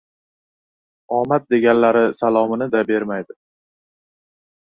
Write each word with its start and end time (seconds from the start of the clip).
Omad 1.17 1.45
deganlari 1.55 2.01
salomini-da 2.21 2.83
bermaydi. 2.89 3.39